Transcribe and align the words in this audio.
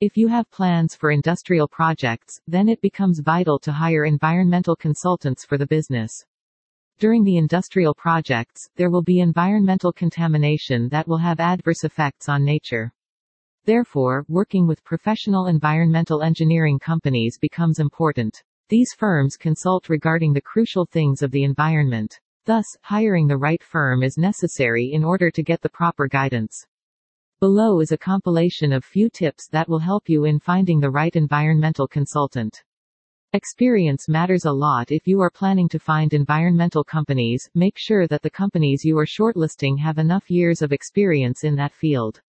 If 0.00 0.16
you 0.16 0.28
have 0.28 0.50
plans 0.50 0.94
for 0.94 1.10
industrial 1.10 1.68
projects, 1.68 2.40
then 2.46 2.70
it 2.70 2.80
becomes 2.80 3.20
vital 3.20 3.58
to 3.58 3.70
hire 3.70 4.06
environmental 4.06 4.74
consultants 4.74 5.44
for 5.44 5.58
the 5.58 5.66
business. 5.66 6.10
During 6.98 7.22
the 7.22 7.36
industrial 7.36 7.94
projects, 7.94 8.66
there 8.76 8.88
will 8.88 9.02
be 9.02 9.20
environmental 9.20 9.92
contamination 9.92 10.88
that 10.88 11.06
will 11.06 11.18
have 11.18 11.38
adverse 11.38 11.84
effects 11.84 12.30
on 12.30 12.46
nature. 12.46 12.94
Therefore, 13.66 14.24
working 14.26 14.66
with 14.66 14.82
professional 14.84 15.48
environmental 15.48 16.22
engineering 16.22 16.78
companies 16.78 17.36
becomes 17.38 17.78
important. 17.78 18.42
These 18.70 18.94
firms 18.96 19.36
consult 19.36 19.90
regarding 19.90 20.32
the 20.32 20.40
crucial 20.40 20.86
things 20.86 21.20
of 21.20 21.30
the 21.30 21.44
environment. 21.44 22.18
Thus, 22.46 22.64
hiring 22.80 23.26
the 23.26 23.36
right 23.36 23.62
firm 23.62 24.02
is 24.02 24.16
necessary 24.16 24.92
in 24.94 25.04
order 25.04 25.30
to 25.30 25.42
get 25.42 25.60
the 25.60 25.68
proper 25.68 26.08
guidance. 26.08 26.64
Below 27.40 27.80
is 27.80 27.90
a 27.90 27.96
compilation 27.96 28.70
of 28.70 28.84
few 28.84 29.08
tips 29.08 29.48
that 29.48 29.66
will 29.66 29.78
help 29.78 30.10
you 30.10 30.26
in 30.26 30.38
finding 30.38 30.78
the 30.78 30.90
right 30.90 31.16
environmental 31.16 31.88
consultant. 31.88 32.62
Experience 33.32 34.10
matters 34.10 34.44
a 34.44 34.52
lot 34.52 34.92
if 34.92 35.06
you 35.06 35.22
are 35.22 35.30
planning 35.30 35.66
to 35.70 35.78
find 35.78 36.12
environmental 36.12 36.84
companies, 36.84 37.48
make 37.54 37.78
sure 37.78 38.06
that 38.08 38.20
the 38.20 38.28
companies 38.28 38.84
you 38.84 38.98
are 38.98 39.06
shortlisting 39.06 39.78
have 39.78 39.96
enough 39.96 40.30
years 40.30 40.60
of 40.60 40.70
experience 40.70 41.42
in 41.42 41.56
that 41.56 41.72
field. 41.72 42.20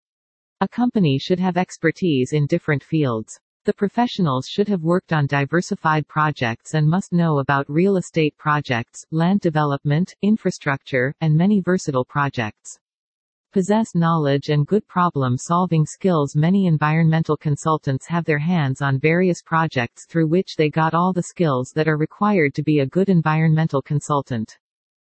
A 0.61 0.67
company 0.69 1.17
should 1.17 1.41
have 1.41 1.57
expertise 1.57 2.31
in 2.31 2.47
different 2.47 2.81
fields. 2.81 3.37
The 3.65 3.73
professionals 3.73 4.47
should 4.47 4.69
have 4.69 4.81
worked 4.81 5.11
on 5.11 5.27
diversified 5.27 6.07
projects 6.07 6.73
and 6.73 6.89
must 6.89 7.11
know 7.11 7.39
about 7.39 7.69
real 7.69 7.97
estate 7.97 8.37
projects, 8.37 9.03
land 9.11 9.41
development, 9.41 10.15
infrastructure, 10.21 11.13
and 11.19 11.35
many 11.35 11.59
versatile 11.59 12.05
projects. 12.05 12.79
Possess 13.53 13.95
knowledge 13.95 14.47
and 14.47 14.65
good 14.65 14.87
problem-solving 14.87 15.85
skills 15.85 16.37
Many 16.37 16.67
environmental 16.67 17.35
consultants 17.35 18.07
have 18.07 18.23
their 18.23 18.39
hands 18.39 18.81
on 18.81 18.97
various 18.97 19.41
projects 19.41 20.05
through 20.05 20.29
which 20.29 20.55
they 20.55 20.69
got 20.69 20.93
all 20.93 21.11
the 21.11 21.23
skills 21.23 21.73
that 21.75 21.85
are 21.85 21.97
required 21.97 22.53
to 22.53 22.63
be 22.63 22.79
a 22.79 22.85
good 22.85 23.09
environmental 23.09 23.81
consultant. 23.81 24.57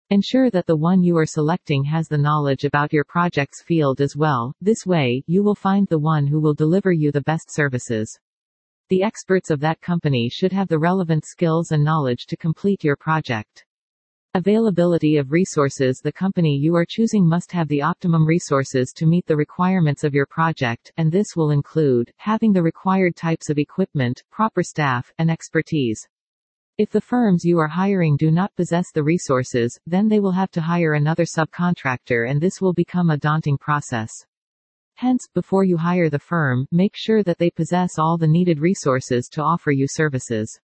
Ensure 0.10 0.50
that 0.50 0.66
the 0.66 0.76
one 0.76 1.04
you 1.04 1.16
are 1.16 1.28
selecting 1.28 1.84
has 1.84 2.08
the 2.08 2.18
knowledge 2.18 2.64
about 2.64 2.92
your 2.92 3.04
project's 3.04 3.62
field 3.62 4.02
as 4.02 4.16
well, 4.16 4.52
this 4.60 4.84
way, 4.84 5.24
you 5.28 5.44
will 5.44 5.54
find 5.54 5.88
the 5.88 6.00
one 6.00 6.26
who 6.26 6.42
will 6.42 6.56
deliver 6.56 6.92
you 6.92 7.12
the 7.12 7.22
best 7.22 7.54
services. 7.54 8.20
The 8.90 9.04
experts 9.04 9.52
of 9.52 9.60
that 9.60 9.80
company 9.80 10.28
should 10.28 10.54
have 10.54 10.70
the 10.70 10.80
relevant 10.80 11.24
skills 11.26 11.70
and 11.70 11.84
knowledge 11.84 12.26
to 12.26 12.36
complete 12.36 12.84
your 12.84 12.96
project. 12.96 13.66
Availability 14.36 15.18
of 15.18 15.32
resources 15.32 16.02
The 16.04 16.12
company 16.12 16.58
you 16.58 16.74
are 16.76 16.88
choosing 16.90 17.24
must 17.24 17.52
have 17.52 17.68
the 17.68 17.84
optimum 17.84 18.26
resources 18.26 18.92
to 18.96 19.06
meet 19.06 19.28
the 19.28 19.38
requirements 19.38 20.04
of 20.04 20.16
your 20.16 20.26
project, 20.26 20.92
and 20.98 21.12
this 21.12 21.36
will 21.36 21.52
include 21.52 22.12
having 22.18 22.52
the 22.52 22.64
required 22.64 23.16
types 23.16 23.52
of 23.52 23.60
equipment, 23.60 24.24
proper 24.32 24.64
staff, 24.64 25.14
and 25.20 25.30
expertise. 25.30 26.08
If 26.80 26.90
the 26.90 27.00
firms 27.00 27.46
you 27.46 27.60
are 27.60 27.68
hiring 27.68 28.18
do 28.18 28.32
not 28.32 28.56
possess 28.56 28.92
the 28.92 29.04
resources, 29.04 29.80
then 29.86 30.08
they 30.08 30.20
will 30.20 30.32
have 30.32 30.50
to 30.54 30.62
hire 30.62 30.94
another 30.94 31.26
subcontractor 31.26 32.28
and 32.28 32.42
this 32.42 32.60
will 32.60 32.74
become 32.74 33.12
a 33.12 33.18
daunting 33.18 33.60
process. 33.60 34.10
Hence, 34.96 35.28
before 35.36 35.64
you 35.64 35.78
hire 35.78 36.10
the 36.10 36.18
firm, 36.18 36.66
make 36.72 36.96
sure 36.96 37.22
that 37.22 37.38
they 37.38 37.52
possess 37.52 38.00
all 38.00 38.18
the 38.18 38.28
needed 38.28 38.60
resources 38.60 39.30
to 39.34 39.44
offer 39.44 39.70
you 39.70 39.86
services. 39.88 40.60